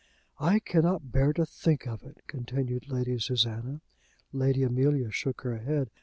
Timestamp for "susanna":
3.19-3.81